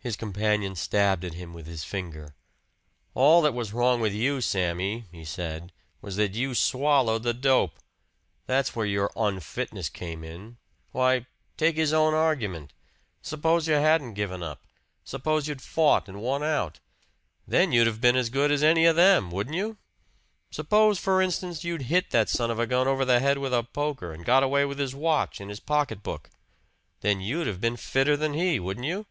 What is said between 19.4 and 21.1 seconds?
you? Suppose,